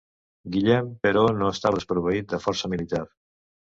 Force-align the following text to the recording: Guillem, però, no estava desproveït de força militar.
Guillem, 0.55 0.89
però, 1.05 1.27
no 1.43 1.53
estava 1.59 1.81
desproveït 1.81 2.35
de 2.37 2.45
força 2.51 2.77
militar. 2.77 3.09